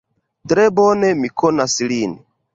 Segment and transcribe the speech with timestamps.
[0.53, 2.19] Tre bone mi konas lin.